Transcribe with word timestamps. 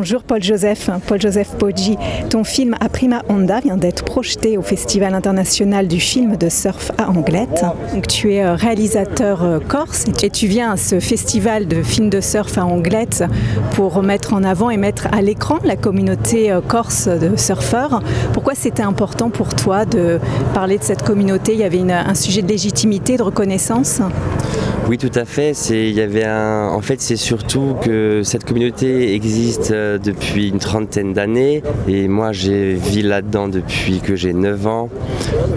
Bonjour 0.00 0.22
Paul-Joseph, 0.22 0.90
Paul-Joseph 1.08 1.56
Poggi. 1.58 1.98
Ton 2.30 2.44
film 2.44 2.76
A 2.78 2.88
Prima 2.88 3.24
Onda 3.28 3.58
vient 3.58 3.76
d'être 3.76 4.04
projeté 4.04 4.56
au 4.56 4.62
Festival 4.62 5.12
international 5.12 5.88
du 5.88 5.98
film 5.98 6.36
de 6.36 6.48
surf 6.48 6.92
à 6.98 7.10
Anglette. 7.10 7.64
Tu 8.08 8.34
es 8.34 8.44
euh, 8.44 8.54
réalisateur 8.54 9.42
euh, 9.42 9.58
corse 9.58 10.04
et 10.22 10.30
tu 10.30 10.46
viens 10.46 10.70
à 10.70 10.76
ce 10.76 11.00
festival 11.00 11.66
de 11.66 11.82
films 11.82 12.10
de 12.10 12.20
surf 12.20 12.58
à 12.58 12.64
Anglette 12.64 13.24
pour 13.72 14.00
mettre 14.04 14.34
en 14.34 14.44
avant 14.44 14.70
et 14.70 14.76
mettre 14.76 15.08
à 15.10 15.20
l'écran 15.20 15.58
la 15.64 15.74
communauté 15.74 16.52
euh, 16.52 16.60
corse 16.60 17.08
de 17.08 17.34
surfeurs. 17.34 18.00
Pourquoi 18.32 18.54
c'était 18.54 18.84
important 18.84 19.30
pour 19.30 19.48
toi 19.56 19.84
de 19.84 20.20
parler 20.54 20.78
de 20.78 20.84
cette 20.84 21.02
communauté? 21.02 21.54
Il 21.54 21.58
y 21.58 21.64
avait 21.64 21.80
un 21.90 22.14
sujet 22.14 22.42
de 22.42 22.48
légitimité, 22.48 23.16
de 23.16 23.24
reconnaissance? 23.24 24.00
Oui, 24.88 24.96
tout 24.96 25.10
à 25.16 25.26
fait. 25.26 25.52
Il 25.68 25.92
y 25.92 26.00
avait 26.00 26.26
en 26.26 26.80
fait, 26.80 27.02
c'est 27.02 27.16
surtout 27.16 27.74
que 27.82 28.22
cette 28.24 28.44
communauté 28.44 29.12
existe 29.12 29.70
euh, 29.88 29.98
depuis 29.98 30.48
une 30.48 30.58
trentaine 30.58 31.12
d'années 31.12 31.62
et 31.88 32.08
moi, 32.08 32.32
j'ai 32.32 32.74
vis 32.74 33.02
là-dedans 33.02 33.48
depuis 33.48 34.00
que 34.00 34.16
j'ai 34.16 34.32
9 34.32 34.66
ans. 34.66 34.88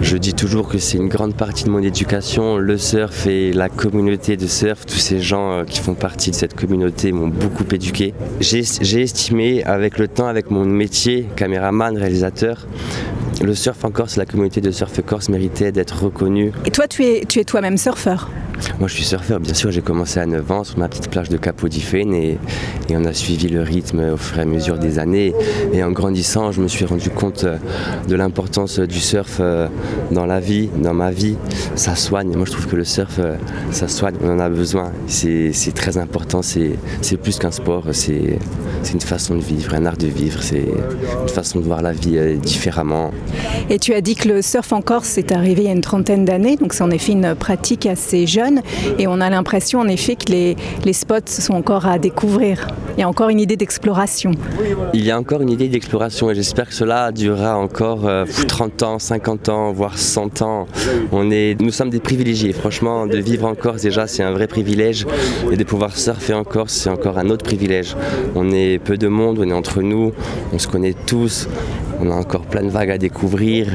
Je 0.00 0.16
dis 0.16 0.34
toujours 0.34 0.68
que 0.68 0.78
c'est 0.78 0.98
une 0.98 1.08
grande 1.08 1.34
partie 1.34 1.64
de 1.64 1.70
mon 1.70 1.82
éducation. 1.82 2.56
Le 2.56 2.78
surf 2.78 3.26
et 3.26 3.52
la 3.52 3.68
communauté 3.68 4.36
de 4.36 4.46
surf, 4.46 4.86
tous 4.86 4.98
ces 4.98 5.20
gens 5.20 5.52
euh, 5.52 5.64
qui 5.64 5.80
font 5.80 5.94
partie 5.94 6.30
de 6.30 6.36
cette 6.36 6.54
communauté 6.54 7.12
m'ont 7.12 7.28
beaucoup 7.28 7.64
éduqué. 7.72 8.14
J'ai, 8.40 8.62
j'ai 8.80 9.02
estimé 9.02 9.62
avec 9.64 9.98
le 9.98 10.08
temps, 10.08 10.26
avec 10.26 10.50
mon 10.50 10.64
métier, 10.64 11.26
caméraman, 11.36 11.96
réalisateur, 11.96 12.66
le 13.42 13.54
surf 13.54 13.84
en 13.84 13.90
Corse, 13.90 14.16
la 14.16 14.26
communauté 14.26 14.60
de 14.60 14.70
surf 14.70 15.00
corse 15.04 15.28
méritait 15.28 15.72
d'être 15.72 16.04
reconnue 16.04 16.52
Et 16.64 16.70
toi, 16.70 16.86
tu 16.86 17.04
es, 17.04 17.24
tu 17.26 17.40
es 17.40 17.44
toi-même 17.44 17.76
surfeur? 17.76 18.30
Moi 18.78 18.86
je 18.86 18.94
suis 18.94 19.04
surfeur, 19.04 19.40
bien 19.40 19.54
sûr, 19.54 19.72
j'ai 19.72 19.80
commencé 19.80 20.20
à 20.20 20.26
9 20.26 20.50
ans 20.52 20.62
sur 20.62 20.78
ma 20.78 20.88
petite 20.88 21.08
plage 21.08 21.28
de 21.28 21.36
Capodifène 21.36 22.14
et, 22.14 22.38
et 22.88 22.96
on 22.96 23.04
a 23.04 23.12
suivi 23.12 23.48
le 23.48 23.62
rythme 23.62 24.12
au 24.12 24.16
fur 24.16 24.38
et 24.38 24.42
à 24.42 24.44
mesure 24.44 24.78
des 24.78 25.00
années. 25.00 25.34
Et 25.72 25.82
en 25.82 25.90
grandissant, 25.90 26.52
je 26.52 26.60
me 26.60 26.68
suis 26.68 26.84
rendu 26.84 27.10
compte 27.10 27.42
euh, 27.44 27.56
de 28.08 28.14
l'importance 28.14 28.78
du 28.78 29.00
surf 29.00 29.38
euh, 29.40 29.66
dans 30.12 30.26
la 30.26 30.38
vie, 30.38 30.68
dans 30.76 30.94
ma 30.94 31.10
vie. 31.10 31.36
Ça 31.74 31.96
soigne, 31.96 32.36
moi 32.36 32.44
je 32.46 32.52
trouve 32.52 32.68
que 32.68 32.76
le 32.76 32.84
surf, 32.84 33.16
euh, 33.18 33.34
ça 33.72 33.88
soigne, 33.88 34.14
on 34.22 34.30
en 34.30 34.38
a 34.38 34.48
besoin. 34.48 34.92
C'est 35.08 35.74
très 35.74 35.98
important, 35.98 36.42
c'est 36.42 36.76
plus 37.20 37.38
qu'un 37.38 37.50
sport, 37.50 37.86
c'est 37.92 38.38
une 38.92 39.00
façon 39.00 39.36
de 39.36 39.42
vivre, 39.42 39.74
un 39.74 39.86
art 39.86 39.96
de 39.96 40.06
vivre, 40.06 40.42
c'est 40.42 40.66
une 41.22 41.28
façon 41.28 41.60
de 41.60 41.64
voir 41.64 41.82
la 41.82 41.92
vie 41.92 42.18
euh, 42.18 42.36
différemment. 42.36 43.12
Et 43.70 43.78
tu 43.78 43.94
as 43.94 44.00
dit 44.00 44.14
que 44.14 44.28
le 44.28 44.42
surf 44.42 44.72
en 44.72 44.82
Corse 44.82 45.18
est 45.18 45.32
arrivé 45.32 45.62
il 45.62 45.66
y 45.66 45.70
a 45.70 45.72
une 45.72 45.80
trentaine 45.80 46.24
d'années, 46.24 46.56
donc 46.56 46.72
c'est 46.72 46.82
en 46.82 46.90
effet 46.90 47.12
une 47.12 47.34
pratique 47.34 47.86
assez 47.86 48.26
jeune. 48.26 48.62
Et 48.98 49.06
on 49.06 49.20
a 49.20 49.30
l'impression 49.30 49.80
en 49.80 49.88
effet 49.88 50.16
que 50.16 50.30
les, 50.30 50.56
les 50.84 50.92
spots 50.92 51.26
sont 51.26 51.54
encore 51.54 51.86
à 51.86 51.98
découvrir. 51.98 52.66
Il 52.96 53.00
y 53.00 53.02
a 53.04 53.08
encore 53.08 53.30
une 53.30 53.40
idée 53.40 53.56
d'exploration. 53.56 54.32
Il 54.92 55.04
y 55.04 55.10
a 55.10 55.18
encore 55.18 55.40
une 55.40 55.50
idée 55.50 55.68
d'exploration 55.68 56.30
et 56.30 56.34
j'espère 56.34 56.68
que 56.68 56.74
cela 56.74 57.10
durera 57.10 57.56
encore 57.56 58.06
euh, 58.06 58.24
30 58.48 58.82
ans, 58.82 58.98
50 58.98 59.48
ans, 59.48 59.72
voire 59.72 59.98
100 59.98 60.42
ans. 60.42 60.66
Nous 61.12 61.70
sommes 61.70 61.90
des 61.90 62.00
privilégiés. 62.00 62.52
Franchement, 62.52 63.06
de 63.06 63.18
vivre 63.18 63.46
en 63.46 63.54
Corse 63.54 63.82
déjà, 63.82 64.06
c'est 64.06 64.22
un 64.22 64.32
vrai 64.32 64.46
privilège. 64.46 65.06
Et 65.50 65.56
de 65.56 65.64
pouvoir 65.64 65.96
surfer 65.96 66.34
en 66.34 66.44
Corse, 66.44 66.74
c'est 66.74 66.90
encore 66.90 67.18
un 67.18 67.30
autre 67.30 67.44
privilège. 67.44 67.96
On 68.34 68.52
est 68.52 68.78
peu 68.78 68.98
de 68.98 69.08
monde, 69.08 69.38
on 69.40 69.48
est 69.48 69.54
entre 69.54 69.82
nous, 69.82 70.12
on 70.52 70.58
se 70.58 70.68
connaît 70.68 70.94
tous. 71.06 71.48
On 72.04 72.10
a 72.10 72.14
encore 72.16 72.42
plein 72.42 72.64
de 72.64 72.68
vagues 72.68 72.90
à 72.90 72.98
découvrir. 72.98 73.68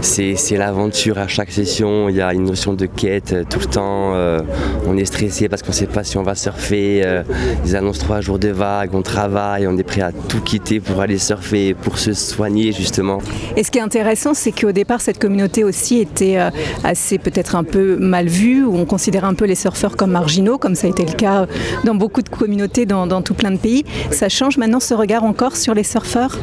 C'est 0.00 0.56
l'aventure 0.56 1.18
à 1.18 1.28
chaque 1.28 1.52
session. 1.52 2.08
Il 2.08 2.16
y 2.16 2.20
a 2.20 2.34
une 2.34 2.46
notion 2.46 2.72
de 2.72 2.84
quête 2.84 3.32
euh, 3.32 3.44
tout 3.48 3.60
le 3.60 3.66
temps. 3.66 4.12
Euh, 4.16 4.40
on 4.88 4.96
est 4.96 5.04
stressé 5.04 5.48
parce 5.48 5.62
qu'on 5.62 5.68
ne 5.68 5.74
sait 5.74 5.86
pas 5.86 6.02
si 6.02 6.18
on 6.18 6.24
va 6.24 6.34
surfer. 6.34 7.02
Euh, 7.04 7.22
ils 7.64 7.76
annoncent 7.76 8.00
trois 8.00 8.20
jours 8.20 8.40
de 8.40 8.48
vagues. 8.48 8.90
On 8.92 9.02
travaille. 9.02 9.68
On 9.68 9.78
est 9.78 9.84
prêt 9.84 10.00
à 10.00 10.10
tout 10.10 10.40
quitter 10.40 10.80
pour 10.80 11.00
aller 11.00 11.16
surfer, 11.16 11.74
pour 11.74 11.98
se 11.98 12.12
soigner 12.12 12.72
justement. 12.72 13.20
Et 13.56 13.62
ce 13.62 13.70
qui 13.70 13.78
est 13.78 13.82
intéressant, 13.82 14.34
c'est 14.34 14.50
qu'au 14.50 14.72
départ, 14.72 15.00
cette 15.00 15.20
communauté 15.20 15.62
aussi 15.62 16.00
était 16.00 16.38
euh, 16.38 16.50
assez 16.82 17.18
peut-être 17.18 17.54
un 17.54 17.62
peu 17.62 17.96
mal 17.98 18.26
vue, 18.26 18.64
où 18.64 18.76
on 18.76 18.84
considérait 18.84 19.28
un 19.28 19.34
peu 19.34 19.44
les 19.44 19.54
surfeurs 19.54 19.96
comme 19.96 20.10
marginaux, 20.10 20.58
comme 20.58 20.74
ça 20.74 20.88
a 20.88 20.90
été 20.90 21.04
le 21.04 21.12
cas 21.12 21.46
dans 21.84 21.94
beaucoup 21.94 22.22
de 22.22 22.28
communautés 22.28 22.84
dans, 22.84 23.06
dans 23.06 23.22
tout 23.22 23.34
plein 23.34 23.52
de 23.52 23.58
pays. 23.58 23.84
Ça 24.10 24.28
change 24.28 24.58
maintenant 24.58 24.80
ce 24.80 24.94
regard 24.94 25.22
encore 25.22 25.54
sur 25.54 25.72
les 25.72 25.84
surfeurs? 25.84 26.36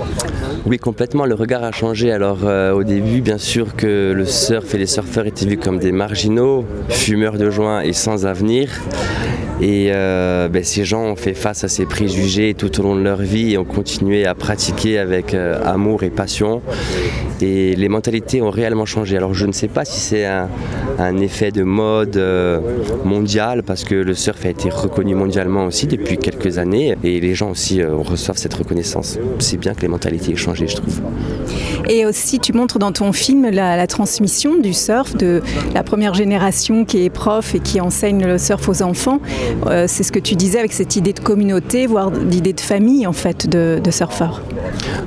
Oui, 0.65 0.77
complètement. 0.77 1.00
Le 1.01 1.33
regard 1.33 1.63
a 1.63 1.71
changé. 1.71 2.11
Alors, 2.11 2.41
euh, 2.43 2.73
au 2.73 2.83
début, 2.83 3.21
bien 3.21 3.39
sûr 3.39 3.75
que 3.75 4.13
le 4.15 4.25
surf 4.25 4.75
et 4.75 4.77
les 4.77 4.85
surfeurs 4.85 5.25
étaient 5.25 5.47
vus 5.47 5.57
comme 5.57 5.79
des 5.79 5.91
marginaux, 5.91 6.63
fumeurs 6.89 7.39
de 7.39 7.49
joint 7.49 7.81
et 7.81 7.91
sans 7.91 8.27
avenir. 8.27 8.69
Et 9.61 9.91
euh, 9.91 10.47
ben, 10.47 10.63
ces 10.63 10.85
gens 10.85 11.03
ont 11.03 11.15
fait 11.15 11.35
face 11.35 11.63
à 11.63 11.67
ces 11.67 11.85
préjugés 11.85 12.55
tout 12.55 12.79
au 12.79 12.83
long 12.83 12.95
de 12.95 13.01
leur 13.01 13.21
vie 13.21 13.53
et 13.53 13.57
ont 13.59 13.63
continué 13.63 14.25
à 14.25 14.33
pratiquer 14.33 14.97
avec 14.97 15.35
euh, 15.35 15.61
amour 15.63 16.01
et 16.01 16.09
passion. 16.09 16.63
Et 17.41 17.75
les 17.75 17.87
mentalités 17.87 18.41
ont 18.41 18.49
réellement 18.49 18.87
changé. 18.87 19.17
Alors, 19.17 19.35
je 19.35 19.45
ne 19.45 19.51
sais 19.51 19.67
pas 19.67 19.85
si 19.85 19.99
c'est 19.99 20.25
un, 20.25 21.17
effet 21.17 21.51
de 21.51 21.61
mode 21.61 22.17
euh, 22.17 22.59
mondial, 23.05 23.61
parce 23.61 23.83
que 23.83 23.93
le 23.93 24.15
surf 24.15 24.45
a 24.45 24.49
été 24.49 24.69
reconnu 24.69 25.13
mondialement 25.13 25.65
aussi 25.65 25.85
depuis 25.85 26.17
quelques 26.17 26.57
années. 26.57 26.95
Et 27.03 27.19
les 27.19 27.35
gens 27.35 27.51
aussi 27.51 27.83
reçoivent 27.83 28.37
cette 28.37 28.55
reconnaissance. 28.55 29.19
C'est 29.37 29.57
bien 29.57 29.75
que 29.75 29.81
les 29.81 29.87
mentalités 29.87 30.31
aient 30.31 30.35
changé, 30.37 30.67
je 30.67 30.77
trouve. 30.77 31.01
Et 31.87 32.05
aussi, 32.05 32.39
tu 32.39 32.53
montres 32.53 32.79
dans 32.79 32.91
ton 32.91 33.11
film 33.11 33.49
la, 33.49 33.87
transmission 33.87 34.57
du 34.57 34.73
surf 34.73 35.15
de 35.15 35.41
la 35.73 35.83
première 35.83 36.13
génération 36.13 36.85
qui 36.85 37.03
est 37.03 37.09
prof 37.09 37.55
et 37.55 37.59
qui 37.59 37.81
enseigne 37.81 38.25
le 38.25 38.37
surf 38.37 38.67
aux 38.69 38.81
enfants. 38.81 39.19
Euh, 39.67 39.85
c'est 39.87 40.03
ce 40.03 40.11
que 40.11 40.19
tu 40.19 40.35
disais 40.35 40.59
avec 40.59 40.73
cette 40.73 40.95
idée 40.95 41.13
de 41.13 41.19
communauté, 41.19 41.87
voire 41.87 42.11
d'idée 42.11 42.53
de 42.53 42.61
famille 42.61 43.05
en 43.07 43.13
fait 43.13 43.47
de, 43.47 43.79
de 43.83 43.91
surfeurs. 43.91 44.41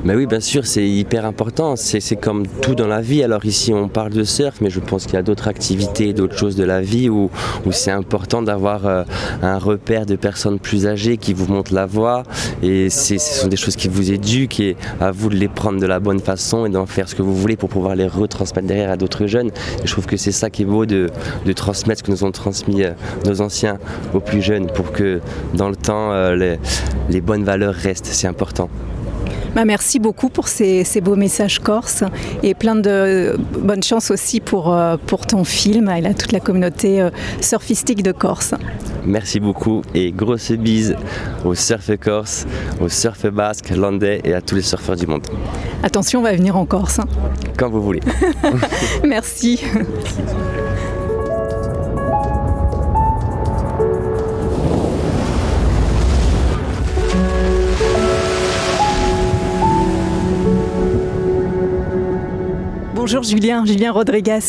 Mais 0.04 0.14
oui, 0.14 0.26
bien 0.26 0.40
sûr, 0.40 0.66
c'est 0.66 0.86
hyper 0.86 1.24
important. 1.24 1.76
C'est 1.76 2.16
comme 2.16 2.46
tout 2.46 2.74
dans 2.74 2.86
la 2.86 3.00
vie. 3.00 3.22
Alors 3.22 3.44
ici, 3.44 3.72
on 3.72 3.88
parle 3.88 4.10
de 4.10 4.24
surf, 4.24 4.60
mais 4.60 4.68
je 4.68 4.80
pense 4.80 5.04
qu'il 5.06 5.14
y 5.14 5.18
a 5.18 5.22
d'autres 5.22 5.48
activités, 5.48 6.12
d'autres 6.12 6.36
choses 6.36 6.56
de 6.56 6.64
la 6.64 6.80
vie 6.80 7.08
où, 7.08 7.30
c'est 7.70 7.90
important 7.90 8.42
d'avoir 8.42 8.86
euh, 8.86 9.04
un 9.42 9.58
repère 9.58 10.06
de 10.06 10.14
personnes 10.16 10.58
plus 10.58 10.86
âgées 10.86 11.16
qui 11.16 11.32
vous 11.32 11.52
montrent 11.52 11.74
la 11.74 11.86
voie. 11.86 12.22
Et 12.62 12.90
ce 12.90 13.18
sont 13.18 13.48
des 13.48 13.56
choses 13.56 13.76
qui 13.76 13.88
vous 13.88 14.12
éduquent 14.12 14.60
et 14.60 14.76
à 15.00 15.10
vous 15.10 15.28
de 15.28 15.36
les 15.36 15.48
prendre 15.48 15.80
de 15.80 15.86
la 15.86 16.00
bonne 16.00 16.20
façon 16.20 16.66
et 16.66 16.70
d'en 16.70 16.86
faire 16.86 17.08
ce 17.08 17.14
que 17.14 17.22
vous 17.22 17.34
voulez 17.34 17.56
pour 17.56 17.68
pouvoir 17.68 17.96
les 17.96 18.06
retransmettre 18.06 18.68
derrière 18.68 18.90
à 18.90 18.96
d'autres 18.96 19.26
jeunes. 19.26 19.50
Je 19.84 19.90
trouve 19.90 20.06
que 20.06 20.16
c'est 20.16 20.32
ça 20.32 20.50
qui 20.50 20.62
est 20.62 20.66
beau 20.66 20.86
de, 20.86 21.08
transmettre 21.56 22.00
ce 22.00 22.04
que 22.04 22.10
nous 22.10 22.24
ont 22.24 22.32
transmis 22.32 22.84
euh, 22.84 22.90
nos 23.24 23.40
anciens 23.40 23.78
aux 24.12 24.20
plus 24.20 24.42
jeunes 24.42 24.66
pour 24.66 24.92
que 24.92 25.20
dans 25.54 25.68
le 25.68 25.76
temps, 25.76 26.12
euh, 26.12 26.56
les 27.08 27.20
bonnes 27.20 27.44
valeurs 27.44 27.74
restent. 27.74 28.06
C'est 28.06 28.26
important. 28.26 28.68
Bah, 29.54 29.64
merci 29.64 29.98
beaucoup 29.98 30.28
pour 30.28 30.48
ces, 30.48 30.84
ces 30.84 31.00
beaux 31.00 31.16
messages 31.16 31.58
corses 31.60 32.02
et 32.42 32.54
plein 32.54 32.74
de 32.74 33.36
bonne 33.58 33.82
chance 33.82 34.10
aussi 34.10 34.40
pour, 34.40 34.72
euh, 34.74 34.96
pour 35.06 35.26
ton 35.26 35.44
film 35.44 35.88
et 35.88 36.04
à 36.06 36.14
toute 36.14 36.32
la 36.32 36.40
communauté 36.40 37.00
euh, 37.00 37.10
surfistique 37.40 38.02
de 38.02 38.12
Corse. 38.12 38.54
Merci 39.06 39.38
beaucoup 39.38 39.82
et 39.94 40.12
grosse 40.12 40.50
bise 40.52 40.96
au 41.44 41.54
surf 41.54 41.90
corse, 42.00 42.46
au 42.80 42.88
surf 42.88 43.26
basque, 43.26 43.70
landais 43.70 44.20
et 44.24 44.34
à 44.34 44.40
tous 44.40 44.54
les 44.56 44.62
surfeurs 44.62 44.96
du 44.96 45.06
monde. 45.06 45.26
Attention, 45.82 46.20
on 46.20 46.22
va 46.22 46.32
venir 46.32 46.56
en 46.56 46.64
Corse. 46.66 46.98
hein. 46.98 47.06
Quand 47.58 47.70
vous 47.70 47.82
voulez. 47.82 48.00
Merci. 49.04 49.60
Bonjour 63.14 63.30
Julien, 63.30 63.64
Julien 63.64 63.92
Rodriguez. 63.92 64.40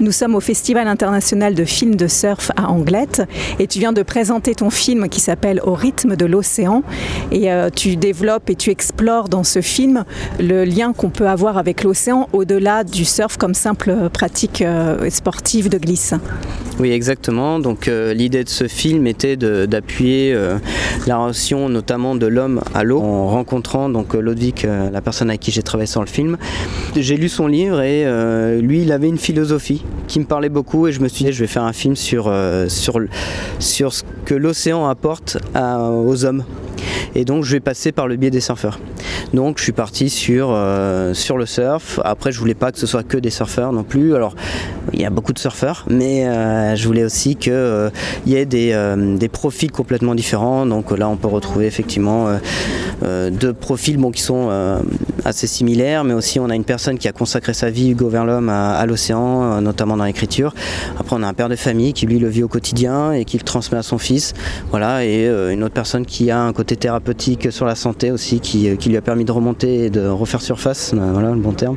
Nous 0.00 0.10
sommes 0.10 0.36
au 0.36 0.40
Festival 0.40 0.88
international 0.88 1.54
de 1.54 1.66
films 1.66 1.96
de 1.96 2.06
surf 2.06 2.50
à 2.56 2.70
Anglette 2.70 3.20
et 3.58 3.66
tu 3.66 3.78
viens 3.78 3.92
de 3.92 4.02
présenter 4.02 4.54
ton 4.54 4.70
film 4.70 5.10
qui 5.10 5.20
s'appelle 5.20 5.60
Au 5.62 5.74
rythme 5.74 6.16
de 6.16 6.24
l'océan 6.24 6.82
et 7.30 7.52
euh, 7.52 7.68
tu 7.68 7.96
développes 7.96 8.48
et 8.48 8.54
tu 8.54 8.70
explores 8.70 9.28
dans 9.28 9.44
ce 9.44 9.60
film 9.60 10.06
le 10.40 10.64
lien 10.64 10.94
qu'on 10.94 11.10
peut 11.10 11.28
avoir 11.28 11.58
avec 11.58 11.84
l'océan 11.84 12.26
au-delà 12.32 12.84
du 12.84 13.04
surf 13.04 13.36
comme 13.36 13.52
simple 13.52 14.08
pratique 14.10 14.62
euh, 14.62 15.10
sportive 15.10 15.68
de 15.68 15.76
glisse. 15.76 16.14
Oui, 16.78 16.92
exactement. 16.92 17.58
Donc 17.58 17.86
euh, 17.86 18.14
l'idée 18.14 18.44
de 18.44 18.48
ce 18.48 18.66
film 18.66 19.06
était 19.06 19.36
d'appuyer 19.36 20.34
la 21.06 21.18
relation 21.18 21.68
notamment 21.68 22.14
de 22.14 22.26
l'homme 22.26 22.62
à 22.74 22.82
l'eau 22.82 23.00
en 23.00 23.28
rencontrant 23.28 23.90
donc 23.90 24.14
euh, 24.14 24.90
la 24.90 25.00
personne 25.00 25.30
avec 25.30 25.40
qui 25.40 25.50
j'ai 25.50 25.62
travaillé 25.62 25.86
sur 25.86 26.00
le 26.00 26.06
film. 26.06 26.36
J'ai 26.94 27.16
lu 27.16 27.28
son 27.28 27.46
livre 27.46 27.80
et 27.80 28.05
euh, 28.06 28.60
lui, 28.60 28.82
il 28.82 28.92
avait 28.92 29.08
une 29.08 29.18
philosophie 29.18 29.84
qui 30.08 30.20
me 30.20 30.24
parlait 30.24 30.48
beaucoup 30.48 30.86
et 30.86 30.92
je 30.92 31.00
me 31.00 31.08
suis 31.08 31.24
dit 31.24 31.32
je 31.32 31.40
vais 31.40 31.46
faire 31.46 31.64
un 31.64 31.72
film 31.72 31.96
sur, 31.96 32.28
euh, 32.28 32.68
ce 32.68 34.02
que 34.24 34.34
l'océan 34.34 34.86
apporte 34.86 35.38
aux 35.54 36.24
hommes 36.24 36.44
Et 37.14 37.24
donc 37.24 37.44
je 37.44 37.52
vais 37.52 37.60
passer 37.60 37.92
par 37.92 38.08
le 38.08 38.16
biais 38.16 38.30
des 38.30 38.40
surfeurs. 38.40 38.78
Donc 39.34 39.58
je 39.58 39.64
suis 39.64 39.72
parti 39.72 40.08
sur, 40.08 40.50
euh, 40.52 41.12
sur 41.14 41.36
le 41.36 41.46
surf. 41.46 42.00
Après 42.04 42.32
je 42.32 42.38
voulais 42.38 42.54
pas 42.54 42.72
que 42.72 42.78
ce 42.78 42.86
soit 42.86 43.02
que 43.02 43.18
des 43.18 43.30
surfeurs 43.30 43.72
non 43.72 43.82
plus. 43.82 44.14
Alors 44.14 44.34
il 44.92 45.00
y 45.00 45.04
a 45.04 45.10
beaucoup 45.10 45.32
de 45.32 45.38
surfeurs, 45.38 45.84
mais 45.90 46.24
je 46.76 46.86
voulais 46.86 47.04
aussi 47.04 47.36
qu'il 47.36 47.90
y 48.26 48.34
ait 48.36 48.46
des, 48.46 48.94
des, 49.18 49.28
profils 49.28 49.72
complètement 49.72 50.14
différents. 50.14 50.64
Donc 50.66 50.96
là 50.96 51.08
on 51.08 51.16
peut 51.16 51.28
retrouver 51.28 51.66
effectivement 51.66 52.28
deux 53.02 53.52
profils 53.52 53.96
bon, 53.96 54.10
qui 54.10 54.22
sont 54.22 54.50
assez 55.24 55.46
similaires, 55.46 56.04
mais 56.04 56.14
aussi 56.14 56.40
on 56.40 56.48
a 56.50 56.54
une 56.54 56.64
personne 56.64 56.98
qui 56.98 57.08
a 57.08 57.12
consacré 57.12 57.52
sa 57.54 57.70
vie, 57.70 57.90
Hugo 57.90 58.08
Verlhomme, 58.08 58.48
à, 58.48 58.76
à 58.76 58.86
l'océan, 58.86 59.60
notamment 59.60 59.96
dans 59.96 60.04
l'écriture. 60.04 60.54
Après 60.98 61.16
on 61.16 61.22
a 61.22 61.28
un 61.28 61.34
père 61.34 61.48
de 61.48 61.56
famille 61.56 61.92
qui 61.92 62.06
lui 62.06 62.18
le 62.18 62.28
vit 62.28 62.42
au 62.42 62.48
quotidien 62.48 63.12
et 63.12 63.24
qui 63.24 63.38
le 63.38 63.44
transmet 63.44 63.78
à 63.78 63.82
son 63.82 63.98
fils. 63.98 64.34
Voilà, 64.70 65.04
et 65.04 65.26
une 65.26 65.62
autre 65.62 65.74
personne 65.74 66.06
qui 66.06 66.30
a 66.30 66.40
un 66.40 66.52
côté 66.52 66.76
thérapeutique 66.76 67.52
sur 67.52 67.66
la 67.66 67.74
santé 67.74 68.10
aussi, 68.10 68.40
qui, 68.40 68.76
qui 68.76 68.88
lui 68.88 68.96
a 68.96 69.02
permis 69.02 69.24
de 69.24 69.32
remonter 69.32 69.84
et 69.84 69.90
de 69.90 70.06
refaire 70.06 70.40
surface, 70.40 70.92
euh, 70.94 71.10
voilà 71.12 71.30
le 71.30 71.36
bon 71.36 71.52
terme, 71.52 71.76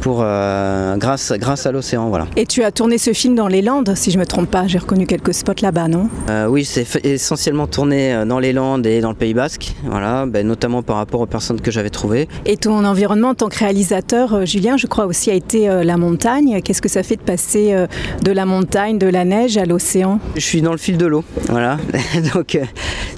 pour, 0.00 0.20
euh, 0.22 0.96
grâce, 0.96 1.32
grâce 1.32 1.66
à 1.66 1.72
l'océan. 1.72 2.08
Voilà. 2.08 2.26
Et 2.36 2.46
tu 2.46 2.62
as 2.62 2.70
tourné 2.70 2.98
ce 2.98 3.12
film 3.12 3.34
dans 3.34 3.48
les 3.48 3.62
Landes, 3.62 3.92
si 3.96 4.10
je 4.10 4.16
ne 4.16 4.20
me 4.20 4.26
trompe 4.26 4.50
pas, 4.50 4.66
j'ai 4.66 4.78
reconnu 4.78 5.06
quelques 5.06 5.34
spots 5.34 5.52
là-bas, 5.62 5.88
non? 5.88 6.08
Euh, 6.30 6.46
Oui, 6.46 6.64
c'est 6.64 6.86
essentiellement 7.04 7.66
tourné 7.66 8.24
dans 8.26 8.38
les 8.38 8.52
Landes 8.52 8.86
et 8.86 9.00
dans 9.00 9.10
le 9.10 9.14
Pays 9.16 9.34
Basque, 9.34 9.74
voilà, 9.84 10.26
ben, 10.26 10.46
notamment 10.46 10.82
par 10.82 10.96
rapport 10.96 11.20
aux 11.20 11.26
personnes 11.26 11.60
que 11.60 11.70
j'avais 11.70 11.90
trouvées. 11.90 12.28
Et 12.44 12.56
ton 12.56 12.84
environnement 12.84 13.30
en 13.30 13.34
tant 13.34 13.48
que 13.48 13.58
réalisateur, 13.58 14.46
Julien, 14.46 14.76
je 14.76 14.86
crois 14.86 15.06
aussi 15.06 15.30
a 15.30 15.34
été 15.34 15.68
la 15.82 15.96
montagne. 15.96 16.60
Qu'est-ce 16.62 16.82
que 16.82 16.88
ça 16.88 17.02
fait 17.02 17.16
de 17.16 17.22
passer 17.22 17.74
de 18.22 18.32
la 18.32 18.46
montagne, 18.46 18.98
de 18.98 19.06
la 19.06 19.24
neige 19.24 19.56
à 19.56 19.64
l'océan? 19.64 20.20
Je 20.34 20.40
suis 20.40 20.62
dans 20.62 20.72
le 20.72 20.78
fil 20.78 20.96
de 20.96 21.06
l'eau, 21.06 21.24
voilà. 21.48 21.78
Donc 22.34 22.58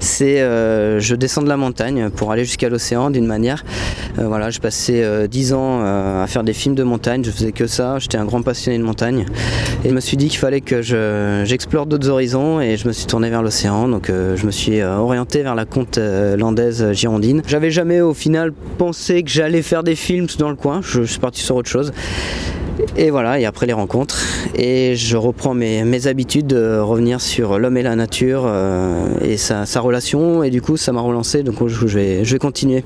c'est, 0.01 0.39
je 0.39 1.15
descends 1.15 1.43
de 1.43 1.49
la 1.49 1.57
montagne 1.57 2.11
pour 2.11 2.33
aller 2.33 2.45
jusqu'à 2.45 2.69
l'océan 2.69 3.11
d'une 3.11 3.27
manière. 3.27 3.65
Euh, 4.19 4.27
voilà, 4.27 4.51
je 4.51 4.59
passais 4.59 5.29
10 5.29 5.53
euh, 5.53 5.57
ans 5.57 5.81
euh, 5.83 6.23
à 6.23 6.27
faire 6.27 6.43
des 6.43 6.53
films 6.53 6.75
de 6.75 6.83
montagne, 6.83 7.23
je 7.25 7.31
faisais 7.31 7.53
que 7.53 7.67
ça, 7.67 7.99
j'étais 7.99 8.19
un 8.19 8.25
grand 8.25 8.43
passionné 8.43 8.79
de 8.79 8.83
montagne. 8.83 9.27
Et 9.85 9.91
je 9.91 9.95
me 9.95 10.01
suis 10.01 10.17
dit 10.17 10.29
qu'il 10.29 10.39
fallait 10.39 10.61
que 10.61 10.83
j'explore 11.45 11.87
d'autres 11.87 12.09
horizons 12.09 12.61
et 12.61 12.77
je 12.77 12.89
me 12.89 12.93
suis 12.93 13.07
tourné 13.07 13.31
vers 13.31 13.43
l'océan. 13.43 13.89
Donc 13.89 14.09
je 14.09 14.45
me 14.45 14.51
suis 14.51 14.83
orienté 14.83 15.43
vers 15.43 15.55
la 15.55 15.65
côte 15.65 15.99
landaise 15.99 16.93
girondine. 16.93 17.43
J'avais 17.47 17.71
jamais 17.71 18.01
au 18.01 18.15
final 18.15 18.53
pensé 18.79 19.23
que 19.23 19.31
j'allais 19.31 19.63
faire 19.63 19.83
des 19.83 19.95
films 19.95 20.27
dans 20.39 20.51
le 20.51 20.57
coin, 20.57 20.81
je 20.83 21.03
suis 21.03 21.21
parti 21.21 21.41
sur 21.43 21.57
autre 21.57 21.71
chose. 21.71 21.93
Et 22.97 23.11
voilà, 23.11 23.39
et 23.41 23.45
après 23.45 23.67
les 23.67 23.73
rencontres, 23.73 24.25
et 24.55 24.95
je 24.97 25.17
reprends 25.17 25.55
mes, 25.55 26.07
habitudes 26.07 26.47
de 26.47 26.79
revenir 26.79 27.21
sur 27.21 27.59
l'homme 27.59 27.77
et 27.77 27.83
la 27.83 27.97
nature 27.97 28.45
euh, 28.47 29.09
et 29.21 29.37
sa, 29.37 29.65
relation, 29.81 30.43
et 30.43 30.51
du 30.51 30.63
coup 30.63 30.77
ça 30.77 30.93
m'a 30.93 31.01
relancé, 31.01 31.43
donc 31.43 31.67
je 31.67 31.87
vais, 31.87 32.25
je 32.25 32.33
vais 32.33 32.39
continuer 32.39 32.85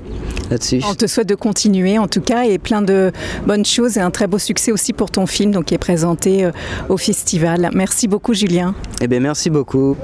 là-dessus. 0.50 0.80
On 0.88 0.94
te 0.94 1.06
souhaite 1.06 1.28
de 1.28 1.34
continuer 1.34 1.98
en 1.98 2.08
tout 2.08 2.20
cas, 2.20 2.44
et 2.44 2.58
plein 2.58 2.82
de 2.82 3.12
bonnes 3.46 3.64
choses, 3.64 3.96
et 3.96 4.00
un 4.00 4.10
très 4.10 4.26
beau 4.26 4.38
succès 4.38 4.72
aussi 4.72 4.92
pour 4.92 5.10
ton 5.10 5.26
film, 5.26 5.52
donc 5.52 5.66
qui 5.66 5.74
est 5.74 5.78
présenté 5.78 6.44
euh, 6.44 6.52
au 6.88 6.96
festival. 6.96 7.70
Merci 7.74 8.08
beaucoup 8.08 8.34
Julien. 8.34 8.74
Eh 9.00 9.08
bien 9.08 9.20
merci 9.20 9.50
beaucoup. 9.50 9.96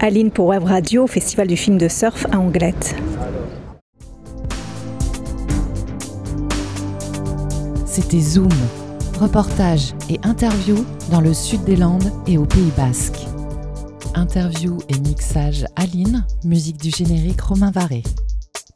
Aline 0.00 0.30
pour 0.30 0.46
Web 0.46 0.64
Radio, 0.64 1.06
Festival 1.06 1.46
du 1.46 1.56
film 1.56 1.78
de 1.78 1.88
surf 1.88 2.26
à 2.32 2.38
Anglette. 2.38 2.94
C'était 7.86 8.20
Zoom 8.20 8.48
reportages 9.16 9.94
et 10.08 10.18
interviews 10.22 10.84
dans 11.10 11.20
le 11.20 11.34
sud 11.34 11.64
des 11.64 11.76
Landes 11.76 12.10
et 12.26 12.38
au 12.38 12.44
Pays 12.44 12.72
Basque. 12.76 13.18
Interview 14.14 14.78
et 14.88 14.98
mixage 14.98 15.66
Aline, 15.76 16.26
musique 16.44 16.80
du 16.80 16.90
générique 16.90 17.40
Romain 17.40 17.70
Varé. 17.70 18.02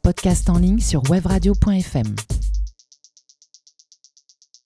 Podcast 0.03 0.49
en 0.49 0.57
ligne 0.57 0.79
sur 0.79 1.03
webradio.fm. 1.09 2.15